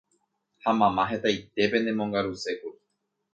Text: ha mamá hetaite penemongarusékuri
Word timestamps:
ha 0.63 0.71
mamá 0.79 1.03
hetaite 1.09 1.61
penemongarusékuri 1.71 2.77